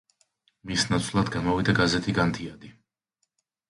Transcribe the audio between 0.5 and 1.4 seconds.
მის ნაცვლად